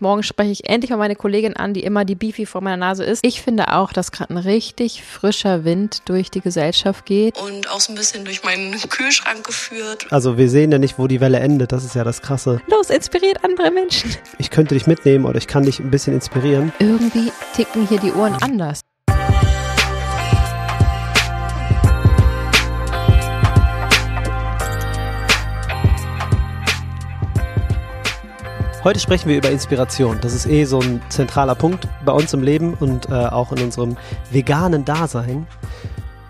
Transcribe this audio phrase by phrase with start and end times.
[0.00, 3.04] Morgen spreche ich endlich mal meine Kollegin an, die immer die Beefy vor meiner Nase
[3.04, 3.24] ist.
[3.24, 7.38] Ich finde auch, dass gerade ein richtig frischer Wind durch die Gesellschaft geht.
[7.38, 10.06] Und auch so ein bisschen durch meinen Kühlschrank geführt.
[10.10, 11.72] Also wir sehen ja nicht, wo die Welle endet.
[11.72, 12.60] Das ist ja das Krasse.
[12.68, 14.14] Los, inspiriert andere Menschen.
[14.38, 16.72] Ich könnte dich mitnehmen oder ich kann dich ein bisschen inspirieren.
[16.78, 18.80] Irgendwie ticken hier die Ohren anders.
[28.88, 30.16] Heute sprechen wir über Inspiration.
[30.22, 33.62] Das ist eh so ein zentraler Punkt bei uns im Leben und äh, auch in
[33.62, 33.98] unserem
[34.30, 35.46] veganen Dasein.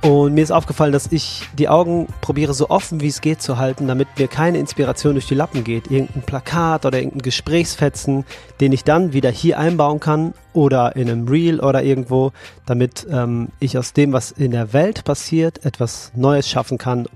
[0.02, 3.58] Und mir ist aufgefallen, dass ich die Augen probiere so offen wie es geht zu
[3.58, 5.88] halten, damit mir keine Inspiration durch die Lappen geht.
[5.88, 8.24] Irgendein Plakat oder irgendein Gesprächsfetzen,
[8.60, 12.32] den ich dann wieder hier einbauen kann oder in einem Reel oder irgendwo,
[12.66, 17.06] damit ähm, ich aus dem, was in der Welt passiert, etwas Neues schaffen kann,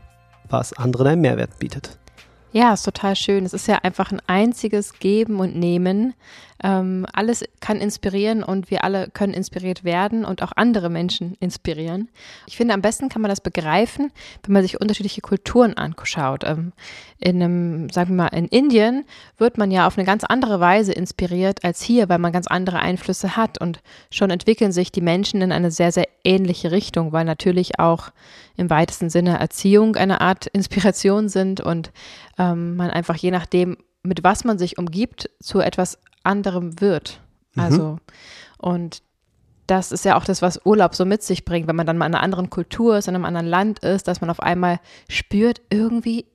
[0.49, 1.99] was anderen einen Mehrwert bietet.
[2.55, 3.47] Ja, ist total schön.
[3.47, 6.13] Es ist ja einfach ein einziges Geben und Nehmen.
[6.63, 12.09] Ähm, alles kann inspirieren und wir alle können inspiriert werden und auch andere Menschen inspirieren.
[12.47, 14.13] Ich finde, am besten kann man das begreifen,
[14.45, 16.45] wenn man sich unterschiedliche Kulturen anschaut.
[16.45, 16.73] Ähm,
[17.19, 19.07] in einem, sagen wir mal, in Indien
[19.39, 22.81] wird man ja auf eine ganz andere Weise inspiriert als hier, weil man ganz andere
[22.81, 27.25] Einflüsse hat und schon entwickeln sich die Menschen in eine sehr, sehr ähnliche Richtung, weil
[27.25, 28.11] natürlich auch
[28.57, 31.91] im weitesten Sinne Erziehung eine Art Inspiration sind und
[32.39, 37.21] ähm, man einfach je nachdem, mit was man sich umgibt, zu etwas anderem wird.
[37.55, 37.63] Mhm.
[37.63, 37.99] Also,
[38.59, 39.03] und
[39.67, 42.07] das ist ja auch das, was Urlaub so mit sich bringt, wenn man dann mal
[42.07, 45.61] in einer anderen Kultur ist, in einem anderen Land ist, dass man auf einmal spürt,
[45.71, 46.27] irgendwie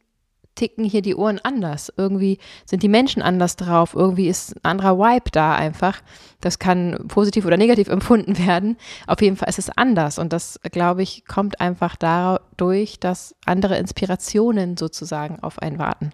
[0.57, 1.93] ticken hier die Ohren anders.
[1.95, 3.93] Irgendwie sind die Menschen anders drauf.
[3.93, 6.01] Irgendwie ist ein anderer Vibe da einfach.
[6.41, 8.77] Das kann positiv oder negativ empfunden werden.
[9.07, 10.19] Auf jeden Fall ist es anders.
[10.19, 16.11] Und das, glaube ich, kommt einfach dadurch, dass andere Inspirationen sozusagen auf einen warten.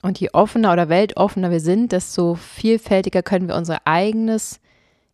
[0.00, 4.60] Und je offener oder weltoffener wir sind, desto vielfältiger können wir unser eigenes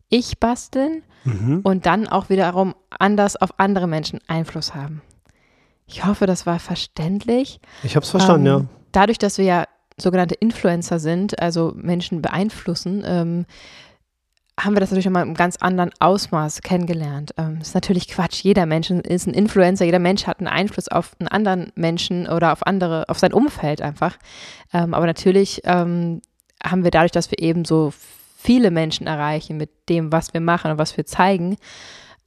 [0.09, 1.61] Ich basteln mhm.
[1.63, 5.01] und dann auch wiederum anders auf andere Menschen Einfluss haben.
[5.89, 7.59] Ich hoffe, das war verständlich.
[7.83, 8.65] Ich habe es verstanden, ähm, ja.
[8.91, 9.65] Dadurch, dass wir ja
[9.97, 13.45] sogenannte Influencer sind, also Menschen beeinflussen, ähm,
[14.59, 17.33] haben wir das natürlich nochmal im ganz anderen Ausmaß kennengelernt.
[17.37, 18.43] Ähm, das ist natürlich Quatsch.
[18.43, 22.51] Jeder Mensch ist ein Influencer, jeder Mensch hat einen Einfluss auf einen anderen Menschen oder
[22.51, 24.17] auf andere, auf sein Umfeld einfach.
[24.73, 26.21] Ähm, aber natürlich ähm,
[26.63, 27.93] haben wir dadurch, dass wir eben so
[28.37, 31.57] viele Menschen erreichen mit dem, was wir machen und was wir zeigen,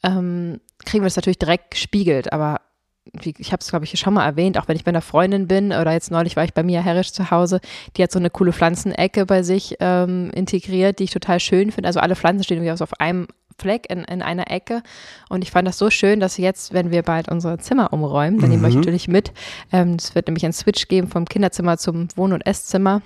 [0.02, 2.32] ähm, kriegen wir das natürlich direkt gespiegelt.
[2.32, 2.60] Aber
[3.04, 5.72] ich habe es, glaube ich, schon mal erwähnt, auch wenn ich bei einer Freundin bin
[5.72, 7.60] oder jetzt neulich war ich bei Mia Herrisch zu Hause,
[7.96, 11.88] die hat so eine coole Pflanzenecke bei sich ähm, integriert, die ich total schön finde.
[11.88, 13.26] Also alle Pflanzen stehen irgendwie auf einem
[13.58, 14.82] Fleck in, in einer Ecke.
[15.28, 18.48] Und ich fand das so schön, dass jetzt, wenn wir bald unsere Zimmer umräumen, dann
[18.48, 18.56] mhm.
[18.56, 19.32] nehmen wir euch natürlich mit.
[19.72, 23.02] Ähm, es wird nämlich einen Switch geben vom Kinderzimmer zum Wohn- und Esszimmer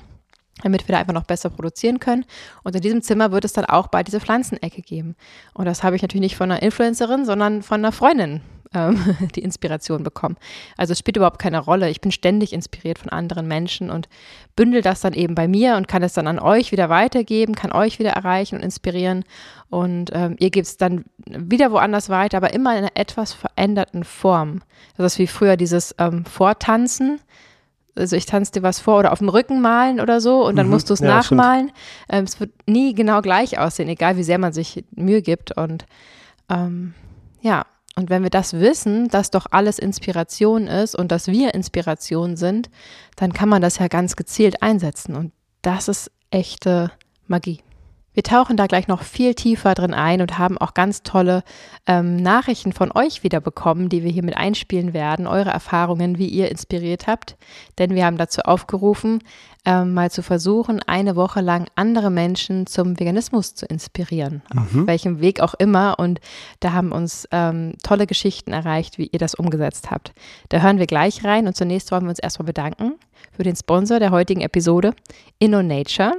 [0.63, 2.25] damit wir da einfach noch besser produzieren können.
[2.63, 5.15] Und in diesem Zimmer wird es dann auch bald diese Pflanzenecke geben.
[5.53, 8.41] Und das habe ich natürlich nicht von einer Influencerin, sondern von einer Freundin
[8.75, 10.37] ähm, die Inspiration bekommen.
[10.77, 11.91] Also es spielt überhaupt keine Rolle.
[11.91, 14.09] Ich bin ständig inspiriert von anderen Menschen und
[14.55, 17.73] bündel das dann eben bei mir und kann es dann an euch wieder weitergeben, kann
[17.73, 19.25] euch wieder erreichen und inspirieren.
[19.69, 24.05] Und ähm, ihr gebt es dann wieder woanders weiter, aber immer in einer etwas veränderten
[24.05, 24.63] Form.
[24.97, 27.21] Das ist wie früher dieses ähm, Vortanzen
[27.97, 30.67] also ich tanze dir was vor oder auf dem Rücken malen oder so und dann
[30.67, 30.73] mhm.
[30.73, 31.73] musst du es ja, nachmalen.
[32.09, 35.57] Ähm, es wird nie genau gleich aussehen, egal wie sehr man sich Mühe gibt.
[35.57, 35.87] Und
[36.51, 36.95] ähm,
[37.41, 37.65] ja,
[37.97, 42.69] und wenn wir das wissen, dass doch alles Inspiration ist und dass wir Inspiration sind,
[43.17, 45.17] dann kann man das ja ganz gezielt einsetzen.
[45.17, 46.93] Und das ist echte
[47.27, 47.61] Magie.
[48.13, 51.43] Wir tauchen da gleich noch viel tiefer drin ein und haben auch ganz tolle
[51.87, 56.29] ähm, Nachrichten von euch wieder bekommen, die wir hier mit einspielen werden, eure Erfahrungen, wie
[56.29, 57.37] ihr inspiriert habt.
[57.79, 59.23] Denn wir haben dazu aufgerufen,
[59.67, 64.59] ähm, mal zu versuchen, eine Woche lang andere Menschen zum Veganismus zu inspirieren, mhm.
[64.59, 65.99] auf welchem Weg auch immer.
[65.99, 66.21] Und
[66.61, 70.13] da haben uns ähm, tolle Geschichten erreicht, wie ihr das umgesetzt habt.
[70.49, 72.95] Da hören wir gleich rein und zunächst wollen wir uns erstmal bedanken
[73.33, 74.95] für den Sponsor der heutigen Episode,
[75.39, 76.13] InnoNature.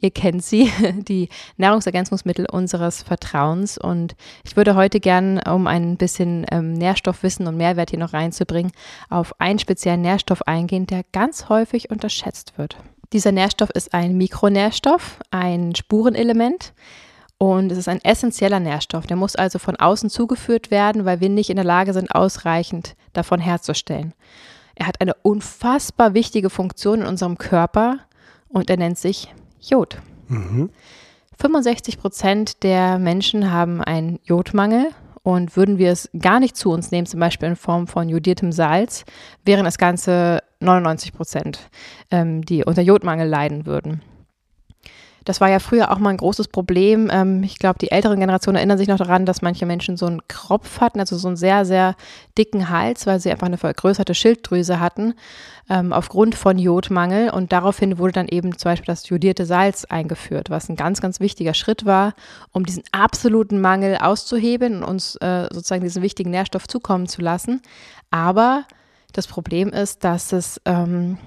[0.00, 0.70] Ihr kennt sie,
[1.08, 3.78] die Nahrungsergänzungsmittel unseres Vertrauens.
[3.78, 8.72] Und ich würde heute gern, um ein bisschen ähm, Nährstoffwissen und Mehrwert hier noch reinzubringen,
[9.10, 12.76] auf einen speziellen Nährstoff eingehen, der ganz häufig unterschätzt wird.
[13.14, 16.74] Dieser Nährstoff ist ein Mikronährstoff, ein Spurenelement.
[17.38, 19.06] Und es ist ein essentieller Nährstoff.
[19.06, 22.96] Der muss also von außen zugeführt werden, weil wir nicht in der Lage sind, ausreichend
[23.12, 24.14] davon herzustellen.
[24.74, 28.00] Er hat eine unfassbar wichtige Funktion in unserem Körper
[28.48, 29.98] und er nennt sich Jod.
[30.26, 30.70] Mhm.
[31.38, 34.88] 65 Prozent der Menschen haben einen Jodmangel
[35.22, 38.50] und würden wir es gar nicht zu uns nehmen, zum Beispiel in Form von jodiertem
[38.50, 39.04] Salz,
[39.44, 41.70] wären es ganze 99 Prozent,
[42.10, 44.02] ähm, die unter Jodmangel leiden würden.
[45.24, 47.08] Das war ja früher auch mal ein großes Problem.
[47.10, 50.20] Ähm, ich glaube, die älteren Generationen erinnern sich noch daran, dass manche Menschen so einen
[50.28, 51.96] Kropf hatten, also so einen sehr, sehr
[52.36, 55.14] dicken Hals, weil sie einfach eine vergrößerte Schilddrüse hatten,
[55.70, 57.30] ähm, aufgrund von Jodmangel.
[57.30, 61.20] Und daraufhin wurde dann eben zum Beispiel das jodierte Salz eingeführt, was ein ganz, ganz
[61.20, 62.12] wichtiger Schritt war,
[62.52, 67.62] um diesen absoluten Mangel auszuhebeln und uns äh, sozusagen diesen wichtigen Nährstoff zukommen zu lassen.
[68.10, 68.64] Aber
[69.14, 71.18] das Problem ist, dass es ähm,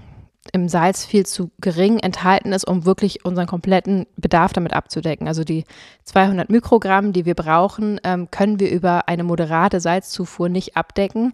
[0.53, 5.27] im Salz viel zu gering enthalten ist, um wirklich unseren kompletten Bedarf damit abzudecken.
[5.27, 5.63] Also die
[6.03, 11.33] 200 Mikrogramm, die wir brauchen, ähm, können wir über eine moderate Salzzufuhr nicht abdecken.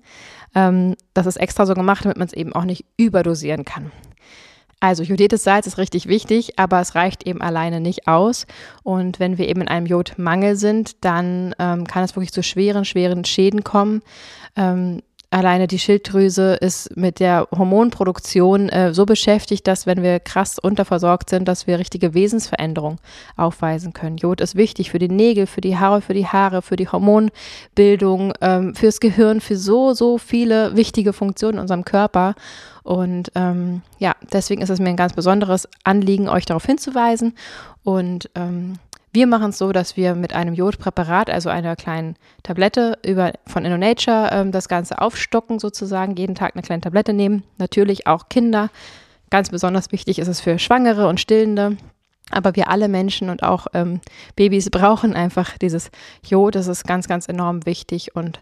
[0.55, 3.91] Ähm, das ist extra so gemacht, damit man es eben auch nicht überdosieren kann.
[4.79, 8.45] Also jodiertes Salz ist richtig wichtig, aber es reicht eben alleine nicht aus.
[8.83, 12.83] Und wenn wir eben in einem Jodmangel sind, dann ähm, kann es wirklich zu schweren,
[12.83, 14.01] schweren Schäden kommen.
[14.57, 15.01] Ähm,
[15.33, 21.29] alleine die Schilddrüse ist mit der Hormonproduktion äh, so beschäftigt, dass wenn wir krass unterversorgt
[21.29, 22.99] sind, dass wir richtige Wesensveränderungen
[23.35, 24.17] aufweisen können.
[24.17, 28.33] Jod ist wichtig für die Nägel, für die Haare, für die Haare, für die Hormonbildung,
[28.41, 32.35] ähm, fürs Gehirn, für so, so viele wichtige Funktionen in unserem Körper.
[32.83, 37.33] Und ähm, ja, deswegen ist es mir ein ganz besonderes Anliegen, euch darauf hinzuweisen.
[37.83, 38.73] Und ähm,
[39.13, 43.63] wir machen es so, dass wir mit einem Jodpräparat, also einer kleinen Tablette über, von
[43.63, 47.43] InnoNature, ähm, das Ganze aufstocken sozusagen, jeden Tag eine kleine Tablette nehmen.
[47.59, 48.71] Natürlich auch Kinder.
[49.29, 51.77] Ganz besonders wichtig ist es für Schwangere und Stillende.
[52.31, 54.01] Aber wir alle Menschen und auch ähm,
[54.35, 55.91] Babys brauchen einfach dieses
[56.25, 56.55] Jod.
[56.55, 58.41] Das ist ganz, ganz enorm wichtig und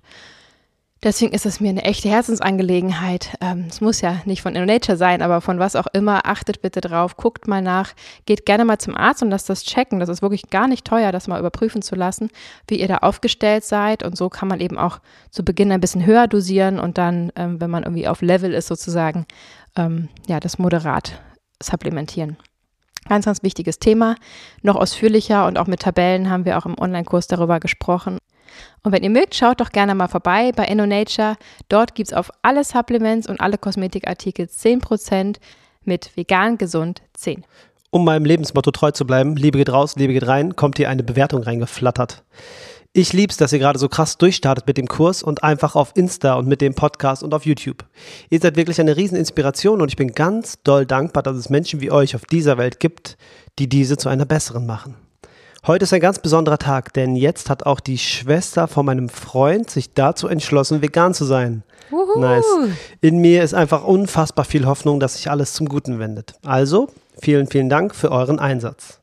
[1.04, 3.36] Deswegen ist es mir eine echte Herzensangelegenheit.
[3.42, 6.28] Ähm, es muss ja nicht von InnoNature sein, aber von was auch immer.
[6.28, 7.94] Achtet bitte drauf, guckt mal nach,
[8.28, 10.00] geht gerne mal zum Arzt und lasst das checken.
[10.00, 12.30] Das ist wirklich gar nicht teuer, das mal überprüfen zu lassen,
[12.68, 14.04] wie ihr da aufgestellt seid.
[14.04, 15.00] Und so kann man eben auch
[15.32, 18.68] zu Beginn ein bisschen höher dosieren und dann, ähm, wenn man irgendwie auf Level ist,
[18.68, 19.26] sozusagen,
[19.76, 21.20] ähm, ja, das moderat
[21.64, 22.38] supplementieren.
[23.10, 24.18] Ganz, ganz wichtiges Thema.
[24.62, 28.20] Noch ausführlicher und auch mit Tabellen haben wir auch im Online-Kurs darüber gesprochen.
[28.84, 31.36] Und wenn ihr mögt, schaut doch gerne mal vorbei bei InnoNature.
[31.70, 35.38] Dort gibt es auf alle Supplements und alle Kosmetikartikel 10%
[35.84, 37.44] mit vegan gesund 10.
[37.90, 41.04] Um meinem Lebensmotto treu zu bleiben, Liebe geht raus, Liebe geht rein, kommt hier eine
[41.04, 42.24] Bewertung reingeflattert.
[42.94, 46.34] Ich lieb's, dass ihr gerade so krass durchstartet mit dem Kurs und einfach auf Insta
[46.34, 47.86] und mit dem Podcast und auf YouTube.
[48.30, 51.90] Ihr seid wirklich eine Rieseninspiration und ich bin ganz doll dankbar, dass es Menschen wie
[51.90, 53.18] euch auf dieser Welt gibt,
[53.60, 54.96] die diese zu einer besseren machen.
[55.68, 59.70] Heute ist ein ganz besonderer Tag, denn jetzt hat auch die Schwester von meinem Freund
[59.70, 61.62] sich dazu entschlossen, vegan zu sein.
[61.92, 62.20] Uhu.
[62.20, 62.46] Nice.
[63.00, 66.34] In mir ist einfach unfassbar viel Hoffnung, dass sich alles zum Guten wendet.
[66.44, 66.88] Also,
[67.22, 69.02] vielen, vielen Dank für euren Einsatz.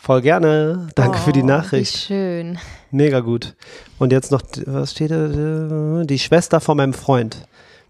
[0.00, 0.88] Voll gerne.
[0.96, 1.94] Danke oh, für die oh, Nachricht.
[1.94, 2.58] Wie schön.
[2.90, 3.54] Mega gut.
[4.00, 6.02] Und jetzt noch, was steht da?
[6.02, 7.46] Die Schwester von meinem Freund.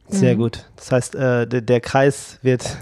[0.09, 0.41] Sehr mhm.
[0.41, 0.69] gut.
[0.77, 2.77] Das heißt, äh, der, der Kreis wird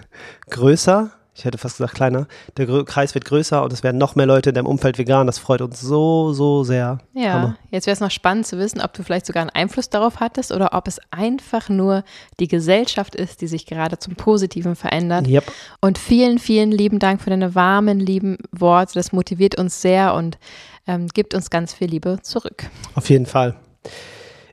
[0.50, 2.26] größer ich hätte fast gesagt kleiner.
[2.58, 5.26] Der Gr Kreis wird größer und es werden noch mehr Leute in deinem Umfeld vegan.
[5.26, 6.98] Das freut uns so, so sehr.
[7.14, 7.56] Ja, Hammer.
[7.70, 10.52] jetzt wäre es noch spannend zu wissen, ob du vielleicht sogar einen Einfluss darauf hattest
[10.52, 12.04] oder ob es einfach nur
[12.38, 15.26] die Gesellschaft ist, die sich gerade zum Positiven verändert.
[15.26, 15.50] Yep.
[15.80, 18.94] Und vielen, vielen lieben Dank für deine warmen, lieben Worte.
[18.94, 20.38] Das motiviert uns sehr und
[20.86, 22.64] ähm, gibt uns ganz viel Liebe zurück.
[22.94, 23.56] Auf jeden Fall.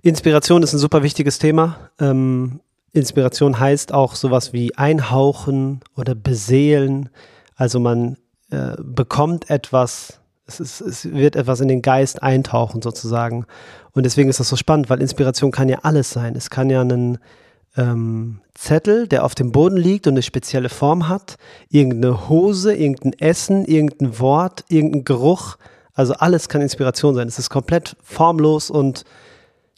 [0.02, 1.90] Inspiration ist ein super wichtiges Thema.
[2.00, 2.62] Ähm,
[2.92, 7.10] Inspiration heißt auch sowas wie einhauchen oder beseelen.
[7.56, 8.18] Also man
[8.50, 13.46] äh, bekommt etwas, es, ist, es wird etwas in den Geist eintauchen sozusagen.
[13.92, 16.36] Und deswegen ist das so spannend, weil Inspiration kann ja alles sein.
[16.36, 17.20] Es kann ja ein
[17.78, 21.38] ähm, Zettel, der auf dem Boden liegt und eine spezielle Form hat,
[21.70, 25.58] irgendeine Hose, irgendein Essen, irgendein Wort, irgendein Geruch.
[25.94, 27.28] Also alles kann Inspiration sein.
[27.28, 29.04] Es ist komplett formlos und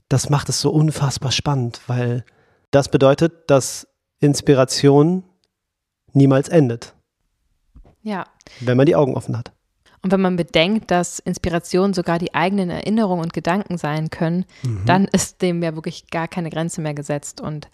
[0.08, 2.26] das macht es so unfassbar spannend, weil
[2.72, 3.88] das bedeutet, dass
[4.20, 5.24] Inspiration
[6.14, 6.94] niemals endet.
[8.02, 8.26] Ja.
[8.60, 9.52] Wenn man die Augen offen hat.
[10.04, 14.84] Und wenn man bedenkt, dass Inspiration sogar die eigenen Erinnerungen und Gedanken sein können, mhm.
[14.86, 17.40] dann ist dem ja wirklich gar keine Grenze mehr gesetzt.
[17.40, 17.68] Und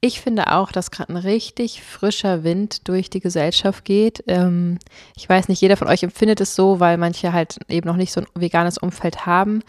[0.00, 4.22] ich finde auch, dass gerade ein richtig frischer Wind durch die Gesellschaft geht.
[4.28, 4.78] Ähm,
[5.16, 8.12] ich weiß nicht, jeder von euch empfindet es so, weil manche halt eben noch nicht
[8.12, 9.62] so ein veganes Umfeld haben.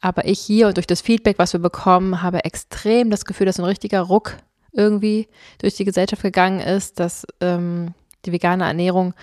[0.00, 3.58] Aber ich hier und durch das Feedback, was wir bekommen, habe extrem das Gefühl, dass
[3.58, 4.36] ein richtiger Ruck
[4.72, 5.28] irgendwie
[5.60, 9.14] durch die Gesellschaft gegangen ist, dass ähm, die vegane Ernährung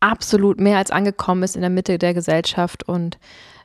[0.00, 2.86] absolut mehr als angekommen ist in der Mitte der Gesellschaft.
[2.86, 3.18] Und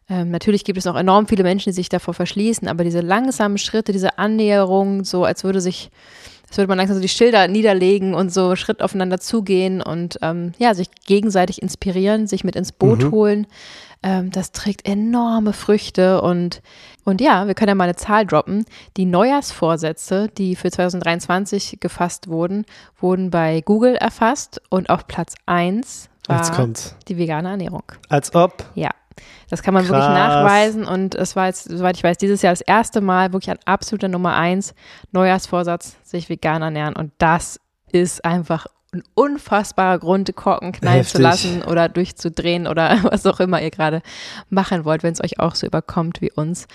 [0.10, 3.58] ähm, natürlich gibt es auch enorm viele Menschen, die sich davor verschließen, aber diese langsamen
[3.58, 5.90] Schritte, diese Annäherung, so als würde sich,
[6.48, 10.54] als würde man langsam so die Schilder niederlegen und so Schritt aufeinander zugehen und ähm,
[10.60, 13.12] ja, sich gegenseitig inspirieren, sich mit ins Boot mhm.
[13.12, 13.48] holen
[14.04, 16.62] ähm, das trägt enorme Früchte und,
[17.04, 18.66] und ja, wir können ja mal eine Zahl droppen.
[18.96, 22.66] Die Neujahrsvorsätze, die für 2023 gefasst wurden,
[23.00, 26.70] wurden bei Google erfasst und auf Platz 1 war
[27.08, 27.84] die vegane Ernährung.
[28.10, 28.66] Als ob.
[28.76, 28.92] Ja.
[29.50, 29.94] Das kann man Krass.
[29.94, 33.50] wirklich nachweisen und es war jetzt, soweit ich weiß, dieses Jahr das erste Mal wirklich
[33.50, 34.76] ein absoluter Nummer eins
[35.12, 37.60] Neujahrsvorsatz, sich vegan ernähren und das
[37.92, 41.22] ist einfach ein unfassbarer Grund, Korken knallen zu Heftig.
[41.22, 44.02] lassen oder durchzudrehen oder was auch immer ihr gerade
[44.50, 46.68] machen wollt, wenn es euch auch so überkommt wie uns.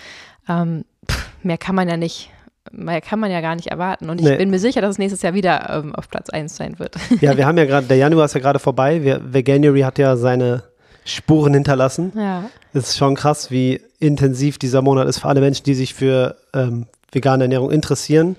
[0.49, 2.31] Ähm, pff, mehr kann man ja nicht,
[2.71, 4.37] mehr kann man ja gar nicht erwarten und ich Nee.
[4.37, 6.97] bin mir sicher, dass es nächstes Jahr wieder ähm, auf Platz eins sein wird.
[7.21, 9.03] Ja, wir haben ja gerade, der Januar ist ja gerade vorbei.
[9.03, 10.65] Wir, Veganuary hat ja seine
[11.05, 12.13] Spuren hinterlassen.
[12.17, 12.45] ja.
[12.75, 16.37] Es ist schon krass, wie intensiv dieser Monat ist für alle Menschen, die sich für
[16.55, 18.35] ähm, vegane Ernährung interessieren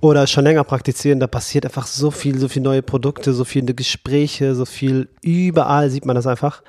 [0.00, 1.20] oder schon länger praktizieren.
[1.20, 5.08] Da passiert einfach so viel, so viele neue Produkte, so viele Gespräche, so viel.
[5.22, 6.62] Überall sieht man das einfach.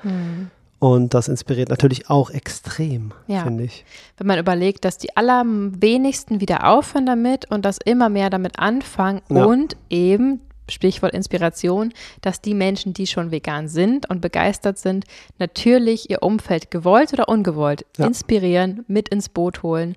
[0.80, 3.42] Und das inspiriert natürlich auch extrem, Ja.
[3.42, 3.84] finde ich.
[4.16, 9.20] wenn man überlegt, dass die allerwenigsten wieder aufhören damit und dass immer mehr damit anfangen
[9.28, 9.44] Ja.
[9.44, 15.04] und eben, Stichwort Inspiration, dass die Menschen, die schon vegan sind und begeistert sind,
[15.38, 18.06] natürlich ihr Umfeld gewollt oder ungewollt Ja.
[18.06, 19.96] inspirieren, mit ins Boot holen.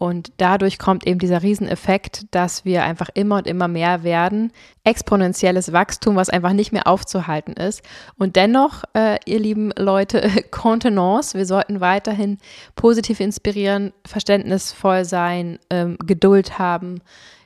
[0.00, 4.50] Und dadurch kommt eben dieser Rieseneffekt, dass wir einfach immer und immer mehr werden.
[4.82, 7.82] Exponentielles Wachstum, was einfach nicht mehr aufzuhalten ist.
[8.16, 12.38] Und dennoch, äh, ihr lieben Leute, Contenance, wir sollten weiterhin
[12.76, 17.02] positiv inspirieren, verständnisvoll sein, ähm, Geduld haben,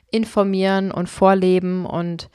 [0.09, 2.29] informieren und vorleben und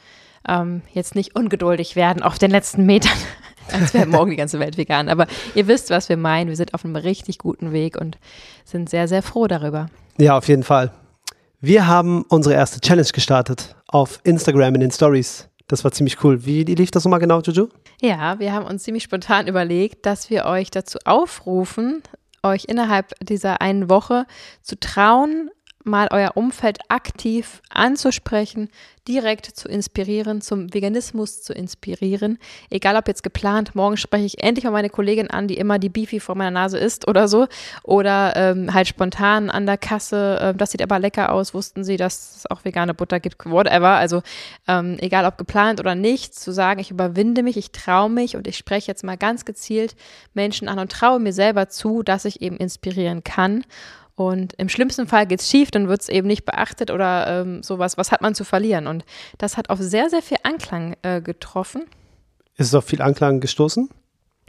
[0.47, 3.17] ähm, jetzt nicht ungeduldig werden auf den letzten Metern,
[3.73, 5.09] als wäre morgen die ganze Welt vegan.
[5.09, 6.51] Aber ihr wisst, was wir meinen.
[6.51, 8.19] Wir sind auf einem richtig guten Weg und
[8.67, 9.89] sind sehr, sehr froh darüber.
[10.21, 10.93] Ja, auf jeden Fall.
[11.61, 15.49] Wir haben unsere erste Challenge gestartet auf Instagram in den Stories.
[15.67, 16.45] Das war ziemlich cool.
[16.45, 17.69] Wie lief das nochmal genau, Juju?
[18.03, 22.03] Ja, wir haben uns ziemlich spontan überlegt, dass wir euch dazu aufrufen,
[22.43, 24.27] euch innerhalb dieser einen Woche
[24.61, 25.51] zu trauen,
[25.85, 28.69] mal euer Umfeld aktiv anzusprechen,
[29.09, 32.39] direkt zu inspirieren, zum Veganismus zu inspirieren.
[32.69, 35.89] Egal ob jetzt geplant, morgen spreche ich endlich mal meine Kollegin an, die immer die
[35.89, 37.47] Beefy vor meiner Nase isst oder so.
[37.83, 41.97] Oder ähm, halt spontan an der Kasse, ähm, das sieht aber lecker aus, wussten sie,
[41.97, 43.97] dass es auch vegane Butter gibt, whatever.
[43.97, 44.23] Also
[44.69, 48.47] ähm, egal ob geplant oder nicht, zu sagen, ich überwinde mich, ich traue mich und
[48.47, 49.97] ich spreche jetzt mal ganz gezielt
[50.35, 53.65] Menschen an und traue mir selber zu, dass ich eben inspirieren kann.
[54.21, 57.97] Und im schlimmsten Fall geht's schief, dann wird's eben nicht beachtet oder ähm, sowas.
[57.97, 58.87] Was hat man zu verlieren?
[58.87, 59.03] Und
[59.39, 61.87] das hat auf sehr, sehr viel Anklang äh, getroffen.
[62.59, 63.89] Ist es auf viel Anklang gestoßen?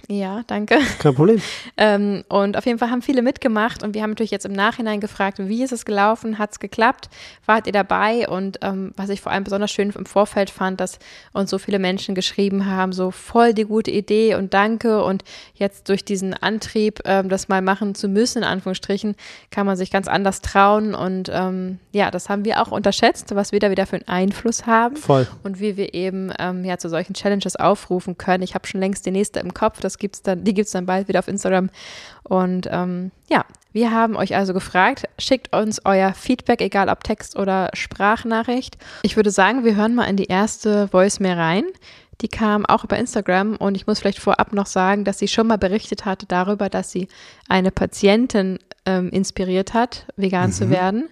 [0.08, 0.78] Ja, danke.
[1.00, 1.42] Kein Problem.
[1.78, 5.00] Ähm, und auf jeden Fall haben viele mitgemacht und wir haben natürlich jetzt im Nachhinein
[5.00, 7.10] gefragt, wie ist es gelaufen, hat es geklappt,
[7.46, 8.28] wart ihr dabei?
[8.28, 11.00] Und ähm, was ich vor allem besonders schön im Vorfeld fand, dass
[11.34, 15.88] uns so viele Menschen geschrieben haben, so voll die gute Idee und danke und jetzt
[15.90, 19.16] durch diesen Antrieb, ähm, das mal machen zu müssen, in Anführungsstrichen,
[19.50, 23.52] kann man sich ganz anders trauen und ähm, ja, das haben wir auch unterschätzt, was
[23.52, 25.28] wir da wieder für einen Einfluss haben Voll.
[25.44, 28.44] und wie wir eben ähm, ja zu solchen Challenges aufrufen können.
[28.44, 30.86] Ich habe schon längst die nächste im Kopf, das gibt's dann, die gibt es dann
[30.86, 31.70] bald wieder auf Instagram.
[32.24, 37.38] Und ähm, ja, wir haben euch also gefragt, schickt uns euer Feedback, egal ob Text
[37.38, 38.78] oder Sprachnachricht.
[39.04, 41.64] Ich würde sagen, wir hören mal in die erste Voice-Mail rein.
[42.22, 45.48] Die kam auch über Instagram und ich muss vielleicht vorab noch sagen, dass sie schon
[45.48, 47.08] mal berichtet hatte darüber, dass sie
[47.48, 51.10] eine Patientin ähm, inspiriert hat, vegan zu werden.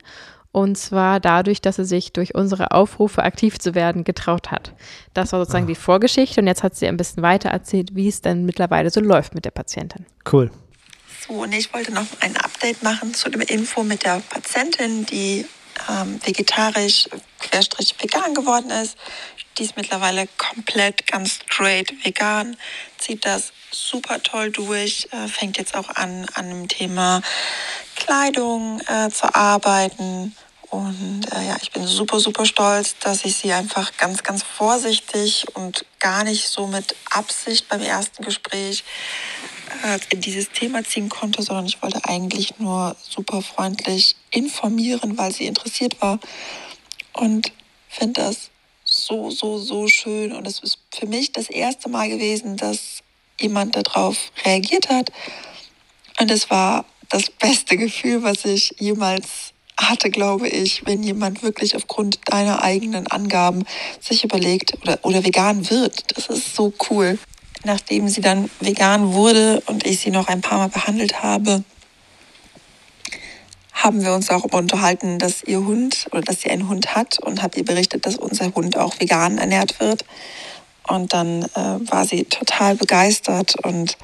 [0.52, 4.74] Und zwar dadurch, dass sie sich durch unsere Aufrufe aktiv zu werden getraut hat.
[5.14, 8.22] Das war sozusagen die Vorgeschichte und jetzt hat sie ein bisschen weiter erzählt, wie es
[8.22, 10.08] denn mittlerweile so läuft mit der Patientin.
[10.32, 10.50] Cool.
[11.28, 15.46] So, und ich wollte noch ein Update machen zu dem Info mit der Patientin, die
[15.88, 17.08] ähm, vegetarisch,
[17.40, 18.98] querstrich vegan geworden ist.
[19.58, 22.58] Die ist mittlerweile komplett ganz straight vegan,
[22.98, 27.22] zieht das super toll durch, äh, fängt jetzt auch an, an dem Thema
[27.96, 30.36] Kleidung äh, zu arbeiten.
[30.70, 35.46] Und äh, ja, ich bin super, super stolz, dass ich sie einfach ganz, ganz vorsichtig
[35.56, 38.84] und gar nicht so mit Absicht beim ersten Gespräch
[39.84, 45.32] äh, in dieses Thema ziehen konnte, sondern ich wollte eigentlich nur super freundlich informieren, weil
[45.34, 46.20] sie interessiert war.
[47.14, 47.52] Und
[47.88, 48.52] finde das
[48.84, 50.34] so, so, so schön.
[50.34, 53.02] Und es ist für mich das erste Mal gewesen, dass
[53.40, 55.12] jemand darauf reagiert hat.
[56.20, 61.76] Und es war das beste Gefühl, was ich jemals hatte, glaube ich, wenn jemand wirklich
[61.76, 63.64] aufgrund deiner eigenen Angaben
[64.00, 66.18] sich überlegt oder, oder vegan wird.
[66.18, 67.18] Das ist so cool.
[67.64, 71.64] Nachdem sie dann vegan wurde und ich sie noch ein paar Mal behandelt habe,
[73.74, 77.42] haben wir uns darüber unterhalten, dass ihr Hund oder dass sie einen Hund hat und
[77.42, 80.04] habe ihr berichtet, dass unser Hund auch vegan ernährt wird.
[80.90, 83.98] Und dann äh, war sie total begeistert und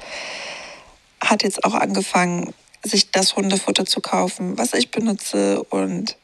[1.20, 6.16] hat jetzt auch angefangen, sich das Hundefutter zu kaufen, was ich benutze und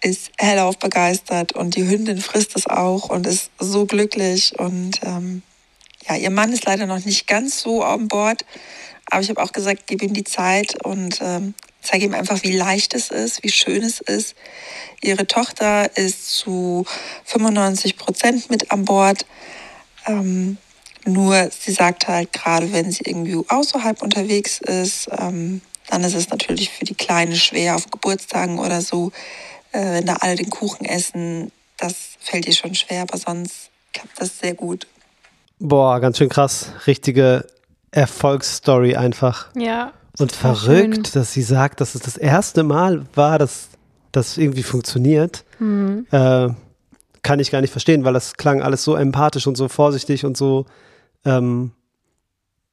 [0.00, 5.42] ist hellauf begeistert und die Hündin frisst es auch und ist so glücklich und ähm,
[6.08, 8.44] ja, ihr Mann ist leider noch nicht ganz so an Bord,
[9.06, 12.56] aber ich habe auch gesagt, gib ihm die Zeit und ähm, zeige ihm einfach, wie
[12.56, 14.34] leicht es ist, wie schön es ist.
[15.00, 16.84] Ihre Tochter ist zu
[17.24, 19.26] 95 Prozent mit an Bord.
[20.08, 20.56] Ähm,
[21.04, 26.28] nur sie sagt halt, gerade wenn sie irgendwie außerhalb unterwegs ist, ähm, dann ist es
[26.30, 29.10] natürlich für die Kleine schwer auf Geburtstagen oder so,
[29.72, 31.50] äh, wenn da alle den Kuchen essen.
[31.78, 34.86] Das fällt ihr schon schwer, aber sonst klappt das sehr gut.
[35.58, 36.72] Boah, ganz schön krass.
[36.86, 37.46] Richtige
[37.90, 39.48] Erfolgsstory einfach.
[39.56, 39.92] Ja.
[40.18, 41.14] Und verrückt, schön.
[41.14, 43.68] dass sie sagt, dass es das erste Mal war, dass
[44.12, 45.44] das irgendwie funktioniert.
[45.58, 46.06] Mhm.
[46.10, 46.48] Äh,
[47.28, 50.34] kann ich gar nicht verstehen, weil das klang alles so empathisch und so vorsichtig und
[50.34, 50.64] so,
[51.26, 51.72] ähm,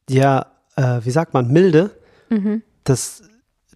[0.10, 0.46] ja,
[0.78, 1.92] äh, wie sagt man, milde.
[2.30, 2.62] Mhm.
[2.86, 3.24] Das,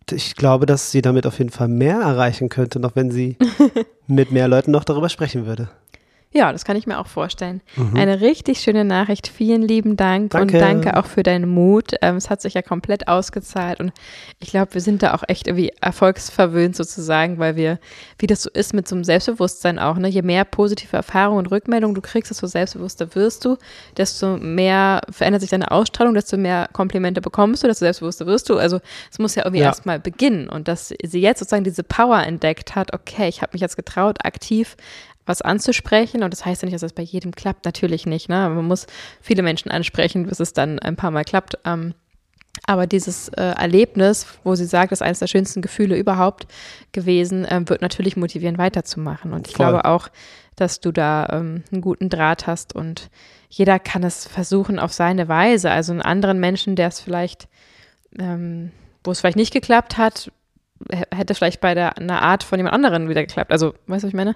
[0.10, 3.36] ich glaube, dass sie damit auf jeden Fall mehr erreichen könnte, noch wenn sie
[4.08, 5.68] mit mehr Leuten noch darüber sprechen würde.
[6.32, 7.62] Ja, das kann ich mir auch vorstellen.
[7.76, 7.98] Mhm.
[7.98, 9.28] Eine richtig schöne Nachricht.
[9.28, 10.58] Vielen lieben Dank danke.
[10.58, 11.94] und danke auch für deinen Mut.
[12.04, 13.92] Ähm, es hat sich ja komplett ausgezahlt und
[14.40, 17.80] ich glaube, wir sind da auch echt irgendwie erfolgsverwöhnt sozusagen, weil wir,
[18.20, 20.08] wie das so ist mit so einem Selbstbewusstsein auch, ne?
[20.08, 23.58] je mehr positive Erfahrungen und Rückmeldungen du kriegst, desto selbstbewusster wirst du,
[23.98, 28.58] desto mehr verändert sich deine Ausstrahlung, desto mehr Komplimente bekommst du, desto selbstbewusster wirst du.
[28.58, 28.82] Also
[29.12, 29.70] es muss ja irgendwie ja.
[29.70, 33.62] erstmal beginnen und dass sie jetzt sozusagen diese Power entdeckt hat, okay, ich habe mich
[33.62, 34.78] jetzt getraut, aktiv
[35.30, 36.24] was anzusprechen.
[36.24, 38.28] Und das heißt ja nicht, dass das bei jedem klappt, natürlich nicht.
[38.28, 38.50] Ne?
[38.50, 38.88] Man muss
[39.22, 41.58] viele Menschen ansprechen, bis es dann ein paar Mal klappt.
[41.64, 41.94] Ähm,
[42.66, 46.48] aber dieses äh, Erlebnis, wo sie sagt, das ist eines der schönsten Gefühle überhaupt
[46.92, 49.32] gewesen, äh, wird natürlich motivieren, weiterzumachen.
[49.32, 49.68] Und ich Voll.
[49.68, 50.10] glaube auch,
[50.56, 53.10] dass du da ähm, einen guten Draht hast und
[53.50, 55.72] jeder kann es versuchen auf seine Weise.
[55.72, 57.48] Also einen anderen Menschen, der es vielleicht,
[58.18, 58.72] ähm,
[59.04, 60.32] wo es vielleicht nicht geklappt hat,
[61.14, 63.52] hätte vielleicht bei der, einer Art von jemand anderen wieder geklappt.
[63.52, 64.36] Also, weißt du, was ich meine?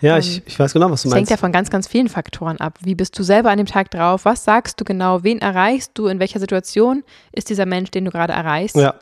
[0.00, 1.16] Ja, ähm, ich, ich weiß genau, was du meinst.
[1.16, 2.78] Es hängt ja von ganz, ganz vielen Faktoren ab.
[2.82, 4.24] Wie bist du selber an dem Tag drauf?
[4.24, 5.22] Was sagst du genau?
[5.22, 6.06] Wen erreichst du?
[6.06, 8.76] In welcher Situation ist dieser Mensch, den du gerade erreichst?
[8.76, 8.94] Ja.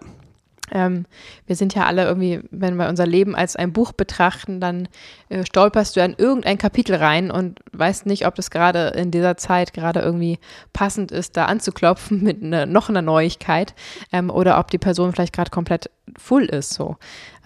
[0.73, 1.07] Ähm,
[1.47, 4.89] wir sind ja alle irgendwie, wenn wir unser Leben als ein Buch betrachten, dann
[5.29, 9.37] äh, stolperst du in irgendein Kapitel rein und weißt nicht, ob das gerade in dieser
[9.37, 10.39] Zeit gerade irgendwie
[10.73, 13.75] passend ist, da anzuklopfen mit ne, noch einer Neuigkeit
[14.13, 16.73] ähm, oder ob die Person vielleicht gerade komplett full ist.
[16.75, 16.97] So.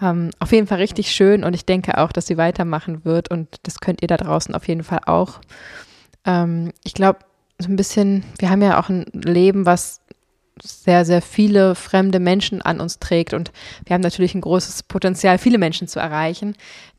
[0.01, 3.57] Ähm, auf jeden Fall richtig schön und ich denke auch, dass sie weitermachen wird und
[3.63, 5.41] das könnt ihr da draußen auf jeden Fall auch.
[6.25, 7.19] Ähm, ich glaube,
[7.59, 10.01] so ein bisschen, wir haben ja auch ein Leben, was
[10.61, 13.33] sehr, sehr viele fremde Menschen an uns trägt.
[13.33, 13.51] Und
[13.85, 16.55] wir haben natürlich ein großes Potenzial, viele Menschen zu erreichen.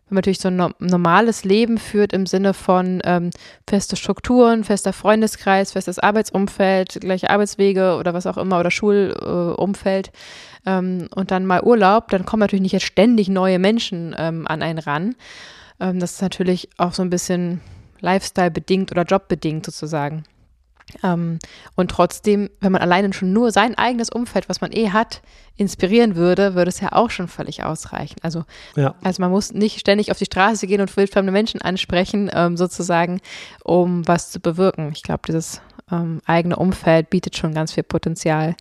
[0.09, 3.31] Wenn man natürlich so ein normales Leben führt im Sinne von ähm,
[3.69, 10.11] feste Strukturen, fester Freundeskreis, festes Arbeitsumfeld, gleiche Arbeitswege oder was auch immer oder Schulumfeld äh,
[10.79, 14.63] ähm, und dann mal Urlaub, dann kommen natürlich nicht jetzt ständig neue Menschen ähm, an
[14.63, 15.15] einen ran.
[15.79, 17.61] Ähm, das ist natürlich auch so ein bisschen
[18.01, 20.25] Lifestyle bedingt oder Job bedingt sozusagen.
[21.03, 21.39] Ähm,
[21.75, 25.23] und trotzdem, wenn man alleine schon nur sein eigenes Umfeld, was man eh hat,
[25.57, 28.17] inspirieren würde, würde es ja auch schon völlig ausreichen.
[28.23, 28.45] Also,
[28.77, 28.95] ja.
[29.03, 33.21] also man muss nicht ständig auf die Straße gehen und wildfremde Menschen ansprechen, ähm, sozusagen,
[33.65, 34.91] um was zu bewirken.
[34.93, 38.55] Ich glaube, dieses ähm, eigene Umfeld bietet schon ganz viel Potenzial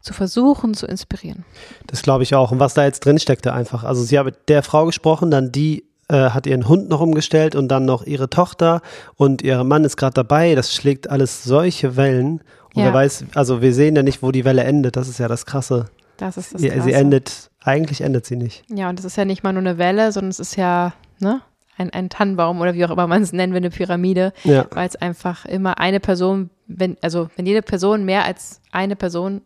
[0.00, 1.44] zu versuchen, zu inspirieren.
[1.86, 2.50] Das glaube ich auch.
[2.52, 3.84] Und was da jetzt drin steckte einfach.
[3.84, 7.54] Also sie haben mit der Frau gesprochen, dann die äh, hat ihren Hund noch umgestellt
[7.54, 8.82] und dann noch ihre Tochter
[9.16, 10.54] und ihr Mann ist gerade dabei.
[10.54, 12.40] Das schlägt alles solche Wellen.
[12.74, 12.86] Und ja.
[12.86, 14.96] wer weiß, also wir sehen ja nicht, wo die Welle endet.
[14.96, 15.86] Das ist ja das Krasse.
[16.16, 16.82] Das ist das Krasse.
[16.82, 18.64] Sie endet, eigentlich endet sie nicht.
[18.68, 21.40] Ja, und das ist ja nicht mal nur eine Welle, sondern es ist ja, ne?
[21.76, 24.64] Ein, ein Tannenbaum oder wie auch immer man es nennen will, eine Pyramide, ja.
[24.70, 29.40] weil es einfach immer eine Person, wenn, also wenn jede Person mehr als eine Person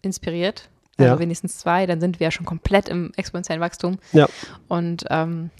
[0.00, 1.18] inspiriert, also ja.
[1.18, 3.98] wenigstens zwei, dann sind wir ja schon komplett im exponentiellen Wachstum.
[4.12, 4.26] Ja.
[4.68, 5.50] Und ähm,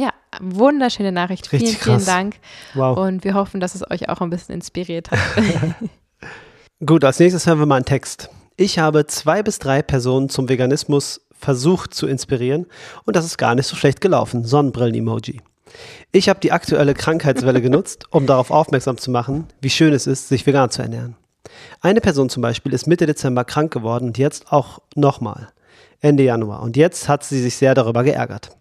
[0.00, 1.52] ja, wunderschöne Nachricht.
[1.52, 2.04] Richtig vielen, krass.
[2.04, 2.36] vielen Dank.
[2.74, 2.96] Wow.
[2.98, 5.18] Und wir hoffen, dass es euch auch ein bisschen inspiriert hat.
[6.86, 8.30] Gut, als nächstes hören wir mal einen Text.
[8.56, 12.66] Ich habe zwei bis drei Personen zum Veganismus versucht zu inspirieren
[13.04, 14.44] und das ist gar nicht so schlecht gelaufen.
[14.44, 15.40] Sonnenbrillen-Emoji.
[16.12, 20.28] Ich habe die aktuelle Krankheitswelle genutzt, um darauf aufmerksam zu machen, wie schön es ist,
[20.28, 21.16] sich vegan zu ernähren.
[21.80, 25.48] Eine Person zum Beispiel ist Mitte Dezember krank geworden und jetzt auch nochmal.
[26.00, 26.62] Ende Januar.
[26.62, 28.56] Und jetzt hat sie sich sehr darüber geärgert.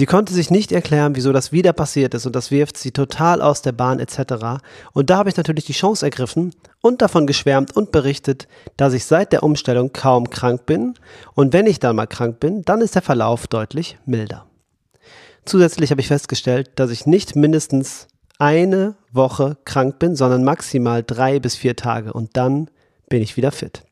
[0.00, 3.42] Sie konnte sich nicht erklären, wieso das wieder passiert ist und das wirft sie total
[3.42, 4.62] aus der Bahn etc.
[4.94, 9.04] Und da habe ich natürlich die Chance ergriffen und davon geschwärmt und berichtet, dass ich
[9.04, 10.94] seit der Umstellung kaum krank bin
[11.34, 14.46] und wenn ich dann mal krank bin, dann ist der Verlauf deutlich milder.
[15.44, 18.08] Zusätzlich habe ich festgestellt, dass ich nicht mindestens
[18.38, 22.70] eine Woche krank bin, sondern maximal drei bis vier Tage und dann
[23.10, 23.82] bin ich wieder fit.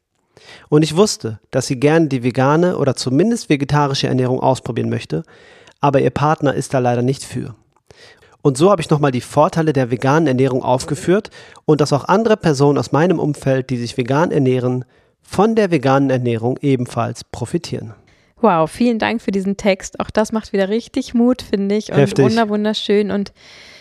[0.70, 5.22] Und ich wusste, dass sie gerne die vegane oder zumindest vegetarische Ernährung ausprobieren möchte,
[5.80, 7.54] aber ihr Partner ist da leider nicht für.
[8.42, 11.30] Und so habe ich nochmal die Vorteile der veganen Ernährung aufgeführt
[11.64, 14.84] und dass auch andere Personen aus meinem Umfeld, die sich vegan ernähren,
[15.22, 17.94] von der veganen Ernährung ebenfalls profitieren.
[18.40, 19.98] Wow, vielen Dank für diesen Text.
[19.98, 21.90] Auch das macht wieder richtig Mut, finde ich.
[21.90, 22.48] Und Heftig.
[22.48, 23.10] wunderschön.
[23.10, 23.32] Und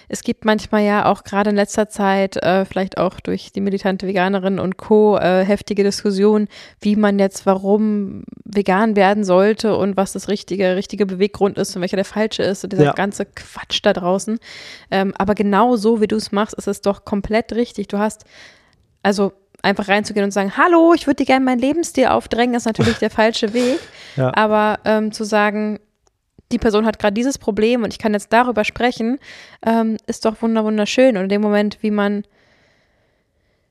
[0.09, 4.07] es gibt manchmal ja auch gerade in letzter Zeit, äh, vielleicht auch durch die militante
[4.07, 6.47] Veganerin und Co., äh, heftige Diskussionen,
[6.79, 11.81] wie man jetzt warum vegan werden sollte und was das richtige, richtige Beweggrund ist und
[11.81, 12.93] welcher der falsche ist und dieser Ja.
[12.93, 14.39] ganze Quatsch da draußen.
[14.91, 17.87] Ähm, aber genau so, wie du es machst, ist es doch komplett richtig.
[17.89, 18.23] Du hast,
[19.03, 22.97] also einfach reinzugehen und sagen, hallo, ich würde dir gerne meinen Lebensstil aufdrängen, ist natürlich
[22.99, 23.79] der falsche Weg.
[24.15, 24.31] Ja.
[24.35, 25.79] Aber ähm, zu sagen,
[26.51, 29.19] die Person hat gerade dieses Problem und ich kann jetzt darüber sprechen,
[29.65, 31.17] ähm, ist doch wunder wunderschön.
[31.17, 32.23] Und in dem Moment, wie man,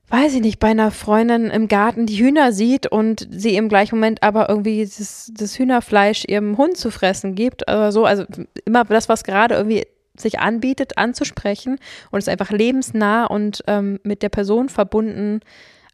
[0.09, 3.97] weiß ich nicht, bei einer Freundin im Garten die Hühner sieht und sie im gleichen
[3.97, 8.25] Moment aber irgendwie das, das Hühnerfleisch ihrem Hund zu fressen gibt oder so, also
[8.65, 9.87] immer das, was gerade irgendwie
[10.19, 11.79] sich anbietet, anzusprechen
[12.11, 15.41] und es einfach lebensnah und ähm, mit der Person verbunden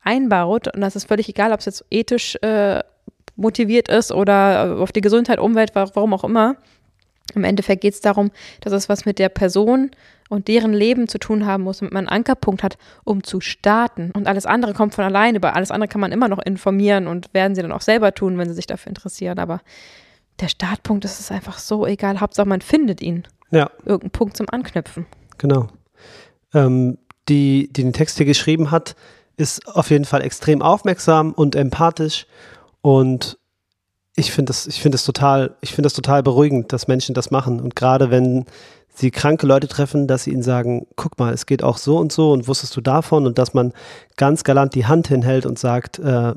[0.03, 0.73] einbaut.
[0.75, 2.81] Und das ist völlig egal, ob es jetzt ethisch äh,
[3.35, 6.57] motiviert ist oder auf die Gesundheit, Umwelt, wa- warum auch immer.
[7.35, 9.91] Im Endeffekt geht es darum, dass es was mit der Person
[10.29, 14.11] und deren Leben zu tun haben muss, damit man einen Ankerpunkt hat, um zu starten.
[14.15, 15.37] Und alles andere kommt von alleine.
[15.39, 18.39] Über alles andere kann man immer noch informieren und werden sie dann auch selber tun,
[18.39, 19.39] wenn sie sich dafür interessieren.
[19.39, 19.61] Aber
[20.41, 22.21] der Startpunkt ist es einfach so egal.
[22.21, 23.25] Hauptsache, man findet ihn.
[23.51, 25.07] Ja, Irgendeinen Punkt zum Anknüpfen.
[25.37, 25.69] genau.
[26.55, 28.97] Ähm, die, die den Text hier geschrieben hat,
[29.37, 32.27] ist auf jeden Fall extrem aufmerksam und empathisch
[32.81, 33.39] und
[34.17, 37.31] ich finde das, ich finde das total, ich finde das total beruhigend, dass Menschen das
[37.31, 38.45] machen und gerade wenn
[38.95, 42.13] sie kranke Leute treffen, dass sie ihnen sagen, guck mal, es geht auch so und
[42.13, 43.73] so und wusstest du davon und dass man
[44.17, 46.35] ganz galant die Hand hinhält und sagt, äh,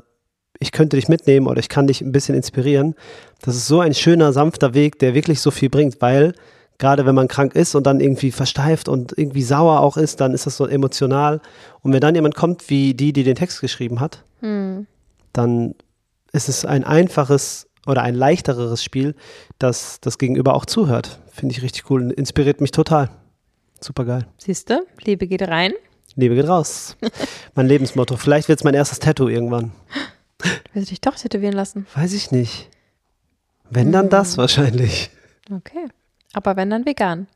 [0.58, 2.94] ich könnte dich mitnehmen oder ich kann dich ein bisschen inspirieren.
[3.42, 6.32] Das ist so ein schöner, sanfter Weg, der wirklich so viel bringt, weil
[6.78, 10.32] gerade wenn man krank ist und dann irgendwie versteift und irgendwie sauer auch ist, dann
[10.32, 11.40] ist das so emotional.
[11.82, 14.24] Und wenn dann jemand kommt wie die, die den Text geschrieben hat,
[15.34, 15.74] dann
[16.32, 19.14] ist es ein einfaches oder ein leichtereres Spiel,
[19.58, 21.20] dass das Gegenüber auch zuhört.
[21.30, 23.10] Finde ich richtig cool und inspiriert mich total.
[23.80, 24.26] Super geil.
[24.38, 24.84] Siehst du?
[25.02, 25.72] Liebe geht rein.
[26.14, 26.96] Liebe geht raus.
[27.54, 28.16] mein Lebensmotto.
[28.16, 29.72] Vielleicht wird es mein erstes Tattoo irgendwann.
[30.72, 31.86] Willst du dich doch tätowieren lassen?
[31.94, 32.70] Weiß ich nicht.
[33.70, 35.10] Wenn dann das wahrscheinlich.
[35.50, 35.88] Okay.
[36.32, 37.28] Aber wenn, dann vegan.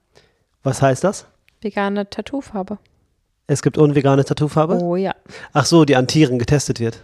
[0.62, 1.26] Was heißt das?
[1.61, 2.79] Vegane Tattoofarbe.
[3.46, 4.79] Es gibt unvegane Tattoofarbe?
[4.81, 5.14] Oh ja.
[5.53, 7.03] Ach so, die an Tieren getestet wird.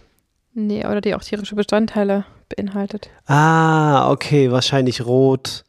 [0.59, 3.11] Nee, oder die auch tierische Bestandteile beinhaltet.
[3.27, 5.65] Ah, okay, wahrscheinlich rot.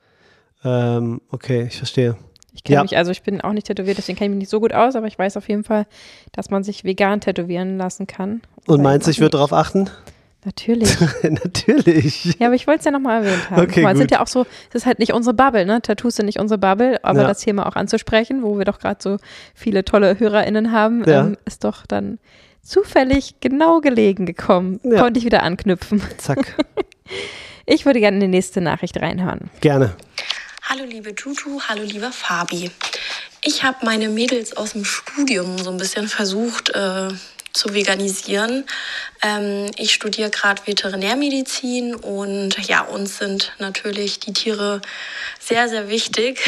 [0.64, 2.16] Ähm, okay, ich verstehe.
[2.55, 2.83] Ich kenne Ja.
[2.83, 4.96] mich, also ich bin auch nicht tätowiert, deswegen kenne ich mich nicht so gut aus,
[4.96, 5.87] aber ich weiß auf jeden Fall,
[6.33, 8.40] dass man sich vegan tätowieren lassen kann.
[8.66, 9.90] Und meinst du, ich würde darauf achten?
[10.46, 10.96] Natürlich.
[11.22, 12.37] Natürlich.
[12.40, 13.61] Ja, aber ich wollte es ja nochmal erwähnt haben.
[13.61, 14.16] Okay, mal, es sind gut.
[14.16, 15.83] ja auch so, das ist halt nicht unsere Bubble, ne?
[15.83, 17.29] Tattoos sind nicht unsere Bubble, aber Ja.
[17.29, 19.18] das mal auch anzusprechen, wo wir doch gerade so
[19.55, 21.27] viele tolle HörerInnen haben, Ja.
[21.27, 22.18] ähm, ist doch dann
[22.68, 24.78] zufällig genau gelegen gekommen.
[24.85, 25.00] Ja.
[25.00, 26.02] Konnte ich wieder anknüpfen.
[26.18, 26.54] Zack.
[27.70, 29.50] Ich würde gerne in die nächste Nachricht reinhören.
[29.61, 29.94] Gerne.
[30.62, 32.70] Hallo liebe Tutu, hallo lieber Fabi.
[33.42, 37.09] Ich habe meine Mädels aus dem Studium so ein bisschen versucht äh,
[37.52, 38.64] zu veganisieren.
[39.20, 44.81] Ähm, ich studiere gerade Veterinärmedizin und ja, uns sind natürlich die Tiere
[45.38, 46.40] sehr, sehr wichtig.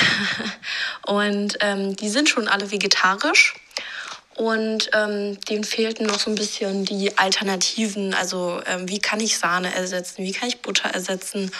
[1.06, 3.54] Und ähm, die sind schon alle vegetarisch.
[4.40, 8.14] Und ähm, denen fehlten noch so ein bisschen die Alternativen.
[8.14, 11.50] Also ähm, wie kann ich Sahne ersetzen, wie kann ich Butter ersetzen.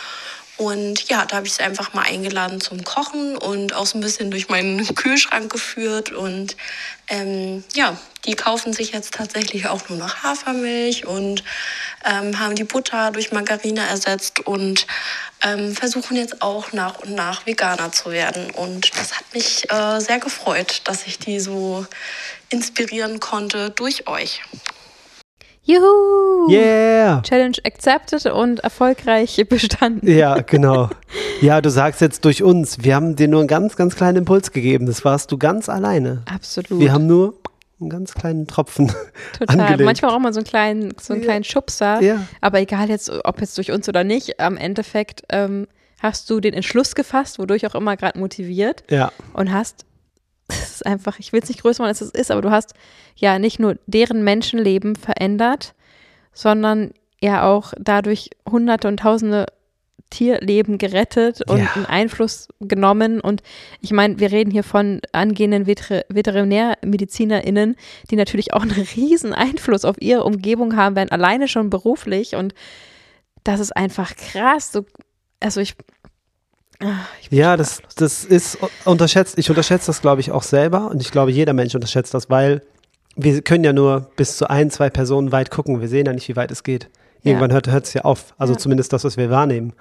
[0.57, 4.01] Und ja, da habe ich sie einfach mal eingeladen zum Kochen und auch so ein
[4.01, 6.11] bisschen durch meinen Kühlschrank geführt.
[6.11, 6.57] Und
[7.09, 11.45] ähm, ja, die kaufen sich jetzt tatsächlich auch nur noch Hafermilch und
[12.07, 14.87] ähm, haben die Butter durch Margarine ersetzt und
[15.43, 18.51] ähm, versuchen jetzt auch nach und nach Veganer zu werden.
[18.51, 21.87] Und das hat mich äh, sehr gefreut, dass ich die so
[22.51, 24.43] inspirieren konnte durch euch.
[25.63, 26.51] Juhu!
[26.51, 27.23] Yeah.
[27.23, 30.11] Challenge accepted und erfolgreich bestanden.
[30.11, 30.91] Ja, genau.
[31.41, 32.83] Ja, du sagst jetzt durch uns.
[32.83, 34.87] Wir haben dir nur einen ganz, ganz kleinen Impuls gegeben.
[34.87, 36.23] Das warst du ganz alleine.
[36.33, 36.81] Absolut.
[36.81, 37.35] Wir haben nur
[37.79, 38.93] einen ganz kleinen Tropfen
[39.39, 39.61] Total.
[39.61, 39.85] angelegt.
[39.85, 41.29] Manchmal braucht man so einen kleinen, so einen Ja.
[41.29, 42.03] kleinen Schubser.
[42.03, 42.27] Ja.
[42.41, 45.67] Aber egal jetzt, ob jetzt durch uns oder nicht, am Endeffekt ähm,
[46.03, 49.85] hast du den Entschluss gefasst, wodurch auch immer gerade motiviert Ja, und hast,
[50.55, 52.75] es ist einfach, ich will es nicht größer machen, als es ist, aber du hast
[53.17, 55.75] ja nicht nur deren Menschenleben verändert,
[56.33, 59.47] sondern ja auch dadurch hunderte und tausende
[60.11, 61.71] Tierleben gerettet und Ja.
[61.75, 63.21] einen Einfluss genommen.
[63.21, 63.43] Und
[63.81, 67.77] ich meine, wir reden hier von angehenden Veter VeterinärmedizinerInnen,
[68.11, 72.35] die natürlich auch einen riesen Einfluss auf ihre Umgebung haben werden, alleine schon beruflich.
[72.35, 72.55] Und
[73.45, 74.73] das ist einfach krass.
[74.73, 74.85] So,
[75.39, 75.77] also ich,
[77.31, 79.39] Ja, das, das ist unterschätzt.
[79.39, 80.91] Ich unterschätze das, glaube ich, auch selber.
[80.91, 82.63] Und ich glaube, jeder Mensch unterschätzt das, weil
[83.17, 85.81] wir können ja nur bis zu ein, zwei Personen weit gucken.
[85.81, 86.89] Wir sehen ja nicht, wie weit es geht.
[87.23, 87.71] Irgendwann ja.
[87.71, 88.35] hört es ja auf.
[88.39, 88.59] Also ja.
[88.59, 89.75] zumindest das, was wir wahrnehmen.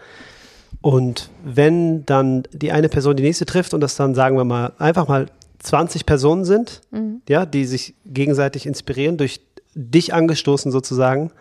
[0.81, 4.73] Und wenn dann die eine Person die nächste trifft und das dann, sagen wir mal,
[4.77, 5.27] einfach mal
[5.59, 7.21] 20 Personen sind, mhm.
[7.27, 9.41] ja, die sich gegenseitig inspirieren, durch
[9.75, 11.31] dich angestoßen sozusagen,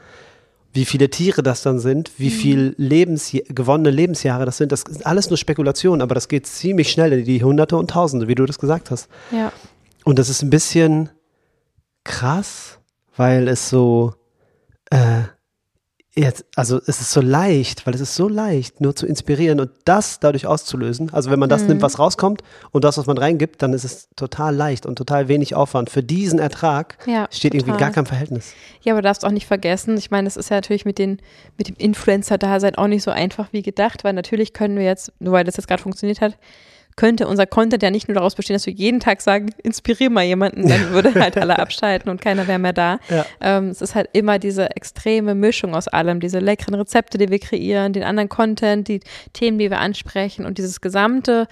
[0.72, 2.33] wie viele Tiere das dann sind, wie mhm.
[2.33, 6.90] viel Lebens gewonnene Lebensjahre das sind, das ist alles nur Spekulation, aber das geht ziemlich
[6.90, 9.09] schnell in die Hunderte und Tausende, wie du das gesagt hast.
[9.31, 9.52] Ja.
[10.04, 11.11] Und das ist ein bisschen
[12.04, 12.78] krass,
[13.16, 14.14] weil es so,
[14.90, 15.22] äh,
[16.18, 19.70] Jetzt, also es ist so leicht, weil es ist so leicht, nur zu inspirieren und
[19.85, 21.14] das dadurch auszulösen.
[21.14, 21.68] Also wenn man das mhm.
[21.68, 25.28] nimmt, was rauskommt und das, was man reingibt, dann ist es total leicht und total
[25.28, 25.90] wenig Aufwand.
[25.90, 27.68] Für diesen Ertrag ja, steht total.
[27.68, 28.52] irgendwie gar kein Verhältnis.
[28.83, 31.18] Ja, aber du darfst auch nicht vergessen, ich meine, es ist ja natürlich mit, den,
[31.57, 35.35] mit dem Influencer-Dasein auch nicht so einfach wie gedacht, weil natürlich können wir jetzt, nur
[35.35, 36.37] weil das jetzt gerade funktioniert hat,
[36.98, 40.24] könnte unser Content ja nicht nur daraus bestehen, dass wir jeden Tag sagen, inspiriere mal
[40.24, 42.98] jemanden, dann würde halt alle abschalten und keiner wäre mehr da.
[43.08, 43.24] Ja.
[43.40, 47.38] Ähm, es ist halt immer diese extreme Mischung aus allem, diese leckeren Rezepte, die wir
[47.38, 48.98] kreieren, den anderen Content, die
[49.32, 51.46] Themen, die wir ansprechen und dieses gesamte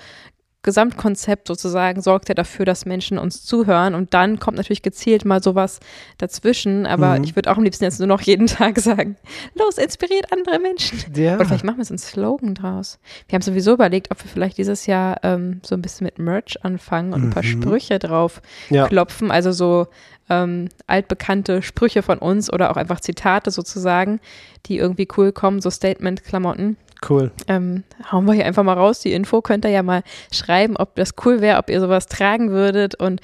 [0.66, 5.42] Gesamtkonzept sozusagen sorgt ja dafür, dass Menschen uns zuhören und dann kommt natürlich gezielt mal
[5.42, 5.80] sowas
[6.18, 7.24] dazwischen, aber mhm.
[7.24, 9.16] ich würde auch am liebsten jetzt nur noch jeden Tag sagen,
[9.54, 10.98] los, inspiriert andere Menschen.
[11.14, 11.36] Ja.
[11.36, 12.98] Oder vielleicht machen wir so einen Slogan draus.
[13.28, 16.62] Wir haben sowieso überlegt, ob wir vielleicht dieses Jahr ähm, so ein bisschen mit Merch
[16.62, 17.62] anfangen und ein paar mhm.
[17.62, 18.88] Sprüche drauf ja.
[18.88, 19.86] klopfen, also so
[20.28, 24.20] ähm, altbekannte Sprüche von uns oder auch einfach Zitate sozusagen,
[24.66, 26.76] die irgendwie cool kommen, so Statement-Klamotten.
[27.08, 27.30] Cool.
[27.46, 29.42] Ähm, hauen wir hier einfach mal raus die Info.
[29.42, 33.20] Könnt ihr ja mal schreiben, ob das cool wäre, ob ihr sowas tragen würdet und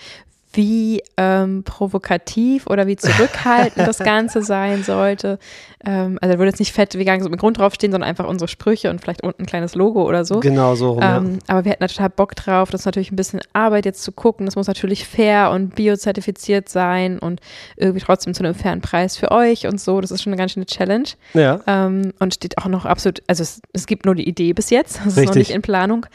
[0.53, 5.39] wie ähm, provokativ oder wie zurückhaltend das Ganze sein sollte.
[5.85, 8.49] Ähm, also da würde jetzt nicht fett vegan so im Grund draufstehen, sondern einfach unsere
[8.49, 10.41] Sprüche und vielleicht unten ein kleines Logo oder so.
[10.41, 10.93] Genau so.
[10.93, 11.39] Rum, ähm, ja.
[11.49, 12.71] Aber wir hätten total Bock drauf.
[12.71, 14.47] Das ist natürlich ein bisschen Arbeit jetzt zu gucken.
[14.47, 17.41] Das muss natürlich fair und biozertifiziert sein und
[17.77, 20.01] irgendwie trotzdem zu einem fairen Preis für euch und so.
[20.01, 21.09] Das ist schon eine ganz schöne Challenge.
[21.35, 21.61] Ja.
[21.67, 25.01] Ähm, und steht auch noch absolut, also es, es, gibt nur die Idee bis jetzt.
[25.05, 26.07] Das ist noch nicht in Planung.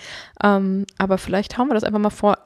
[0.43, 2.37] Ähm, aber vielleicht hauen wir das einfach mal vor,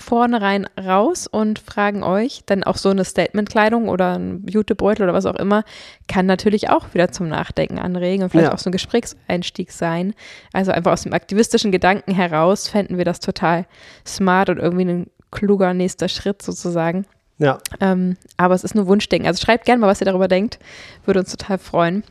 [0.00, 5.26] vornherein raus und fragen euch, dann auch so eine Statement-Kleidung oder ein Jutebeutel oder was
[5.26, 5.62] auch immer,
[6.08, 8.54] kann natürlich auch wieder zum Nachdenken anregen und vielleicht ja.
[8.54, 10.14] auch so ein Gesprächseinstieg sein.
[10.52, 13.66] Also einfach aus dem aktivistischen Gedanken heraus fänden wir das total
[14.06, 17.04] smart und irgendwie ein kluger nächster Schritt sozusagen.
[17.38, 17.58] Ja.
[17.80, 19.26] Ähm, aber es ist nur Wunschdenken.
[19.26, 20.58] Also schreibt gerne mal, was ihr darüber denkt.
[21.04, 22.04] Würde uns total freuen.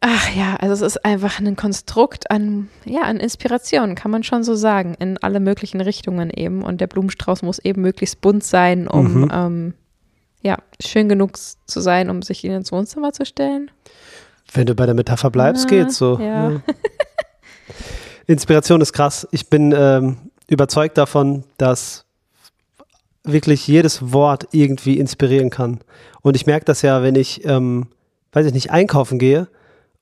[0.00, 4.44] Ach ja, also es ist einfach ein Konstrukt an, ja, an Inspiration, kann man schon
[4.44, 6.62] so sagen, in alle möglichen Richtungen eben.
[6.62, 9.30] Und der Blumenstrauß muss eben möglichst bunt sein, um mhm.
[9.32, 9.74] ähm,
[10.40, 13.70] ja, schön genug zu sein, um sich ihn ins Wohnzimmer zu stellen.
[14.52, 16.18] Wenn du bei der Metapher bleibst, ah, geht's so.
[16.20, 16.50] Ja.
[16.52, 16.62] ja.
[18.26, 19.26] Inspiration ist krass.
[19.32, 22.04] Ich bin ähm, überzeugt davon, dass
[23.24, 25.80] wirklich jedes Wort irgendwie inspirieren kann.
[26.22, 27.88] Und ich merke das ja, wenn ich, ähm,
[28.32, 29.48] weiß ich nicht, einkaufen gehe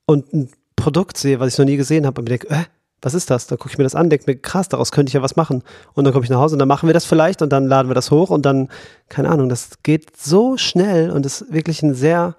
[0.06, 2.64] und ein Produkt sehe, was ich noch nie gesehen habe und mir denke, äh,
[3.02, 3.46] was ist das?
[3.46, 5.62] Dann gucke ich mir das an, denke mir, krass, daraus könnte ich ja was machen.
[5.94, 7.88] Und dann komme ich nach Hause und dann machen wir das vielleicht und dann laden
[7.88, 8.68] wir das hoch und dann,
[9.08, 12.36] keine Ahnung, das geht so schnell und ist wirklich ein sehr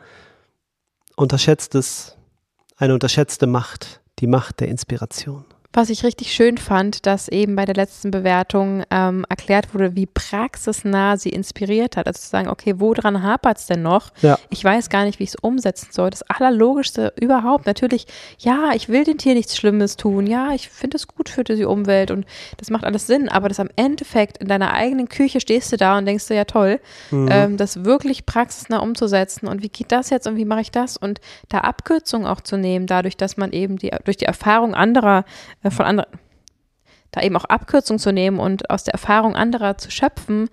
[1.16, 2.16] unterschätztes,
[2.78, 5.46] eine unterschätzte Macht, die Macht der Inspiration.
[5.78, 10.08] Was ich richtig schön fand, dass eben bei der letzten Bewertung ähm, erklärt wurde, wie
[10.08, 12.08] praxisnah sie inspiriert hat.
[12.08, 14.10] Also zu sagen, okay, woran hapert es denn noch?
[14.24, 14.40] Ja.
[14.50, 16.10] Ich weiß gar nicht, wie ich es umsetzen soll.
[16.10, 17.68] Das Allerlogischste überhaupt.
[17.68, 18.08] Natürlich,
[18.40, 20.26] ja, ich will den Tier nichts Schlimmes tun.
[20.26, 22.26] Ja, ich finde es gut für die Umwelt und
[22.58, 23.30] das macht alles Sinn.
[23.30, 26.46] Aber das am Endeffekt in deiner eigenen Küche stehst du da und denkst du, ja
[26.46, 26.80] toll,
[27.12, 27.30] mhm.
[27.32, 29.48] ähm, das wirklich praxisnah umzusetzen.
[29.48, 30.98] Und wie geht das jetzt und wie mache ich das?
[30.98, 35.24] Und da Abkürzungen auch zu nehmen, dadurch, dass man eben die, durch die Erfahrung anderer
[35.62, 36.10] äh, von anderen,
[37.12, 40.50] da eben auch Abkürzungen zu nehmen und aus der Erfahrung anderer zu schöpfen,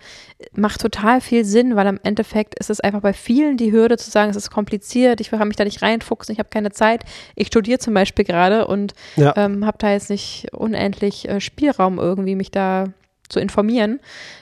[0.55, 4.11] macht total viel Sinn, weil am Endeffekt ist es einfach bei vielen die Hürde zu
[4.11, 7.05] sagen, es ist kompliziert, ich kann mich da nicht reinfuchsen, ich habe keine Zeit.
[7.35, 9.35] Ich studiere zum Beispiel gerade und ja.
[9.37, 12.87] ähm, habe da jetzt nicht unendlich äh, Spielraum irgendwie, mich da
[13.29, 14.01] zu informieren.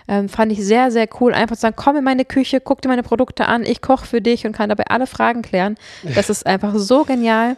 [0.09, 1.33] Ähm, fand ich sehr, sehr cool.
[1.33, 4.21] Einfach zu sagen, komm in meine Küche, guck dir meine Produkte an, ich koche für
[4.21, 5.77] dich und kann dabei alle Fragen klären.
[6.15, 7.57] Das ist einfach so genial.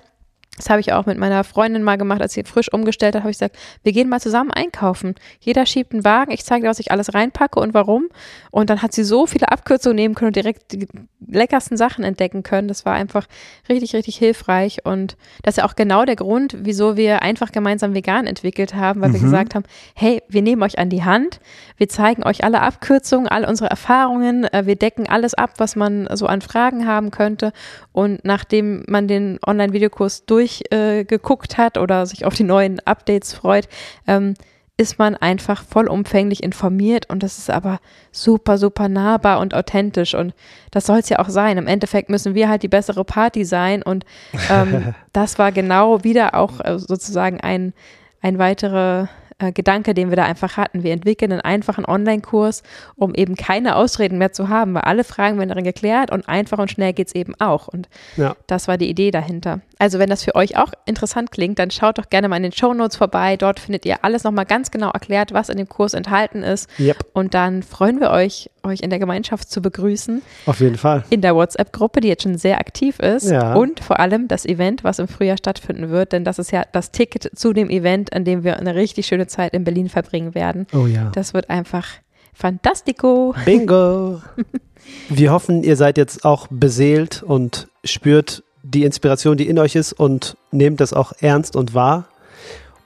[0.57, 3.31] Das habe ich auch mit meiner Freundin mal gemacht, als sie frisch umgestellt hat, habe
[3.31, 5.17] ich gesagt, wir gehen mal zusammen einkaufen.
[5.41, 8.09] Jeder schiebt einen Wagen, ich zeige dir, was ich alles reinpacke und warum.
[8.53, 10.87] Und dann hat sie so viele Abkürzungen nehmen können und direkt die
[11.27, 12.69] leckersten Sachen entdecken können.
[12.69, 13.27] Das war einfach
[13.69, 14.85] richtig, richtig hilfreich.
[14.85, 19.01] Und das ist ja auch genau der Grund, wieso wir einfach gemeinsam vegan entwickelt haben,
[19.01, 19.15] weil mhm.
[19.15, 19.65] wir gesagt haben,
[19.95, 21.41] hey, wir nehmen euch an die Hand,
[21.79, 26.09] wir zeigen euch alle Abkürzungen, all unsere Erfahrungen, äh, wir decken alles ab, was man
[26.13, 27.53] so an Fragen haben könnte.
[27.93, 33.33] Und nachdem man den Online-Videokurs durch durchgeguckt äh, hat oder sich auf die neuen Updates
[33.33, 33.69] freut,
[34.07, 34.35] ähm,
[34.77, 37.79] ist man einfach vollumfänglich informiert und das ist aber
[38.11, 40.35] super, super nahbar und authentisch und
[40.73, 41.59] das soll es ja auch sein.
[41.59, 44.05] Im Endeffekt müssen wir halt die bessere Party sein und
[44.51, 47.73] ähm, das war genau wieder auch äh, sozusagen ein,
[48.21, 50.83] ein weiterer äh, Gedanke, den wir da einfach hatten.
[50.83, 52.63] Wir entwickeln einen einfachen Online-Kurs,
[52.97, 56.59] um eben keine Ausreden mehr zu haben, weil alle Fragen werden darin geklärt und einfach
[56.59, 57.69] und schnell geht es eben auch.
[57.69, 58.37] Und ja.
[58.47, 59.61] das war die Idee dahinter.
[59.79, 62.53] Also wenn das für euch auch interessant klingt, dann schaut doch gerne mal in den
[62.53, 63.37] Show Notes vorbei.
[63.37, 66.69] Dort findet ihr alles nochmal ganz genau erklärt, was in dem Kurs enthalten ist.
[66.79, 67.07] Yep.
[67.13, 70.23] Und dann freuen wir euch, euch in der Gemeinschaft zu begrüßen.
[70.47, 71.05] Auf jeden Fall.
[71.11, 73.31] In der WhatsApp-Gruppe, die jetzt schon sehr aktiv ist.
[73.31, 73.55] Ja.
[73.55, 76.13] Und vor allem das Event, was im Frühjahr stattfinden wird.
[76.13, 79.27] Denn das ist ja das Ticket zu dem Event, an dem wir eine richtig schöne
[79.27, 80.67] Zeit in Berlin verbringen werden.
[80.73, 81.11] Oh ja.
[81.15, 81.87] Das wird einfach
[82.33, 83.35] fantastico.
[83.45, 84.21] Bingo.
[85.09, 89.93] wir hoffen, ihr seid jetzt auch beseelt und spürt die Inspiration, die in euch ist
[89.93, 92.07] und nehmt das auch ernst und wahr.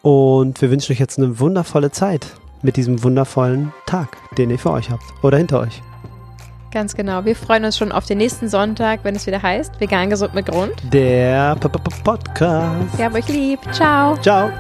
[0.03, 2.27] Und wir wünschen euch jetzt eine wundervolle Zeit
[2.63, 5.83] mit diesem wundervollen Tag, den ihr für euch habt oder hinter euch.
[6.71, 7.25] Ganz genau.
[7.25, 10.47] Wir freuen uns schon auf den nächsten Sonntag, wenn es wieder heißt Vegan gesund mit
[10.47, 10.75] Grund.
[10.93, 12.99] Der P -P Podcast.
[12.99, 13.61] Wir haben euch lieb.
[13.73, 14.17] Ciao.
[14.19, 14.51] Ciao.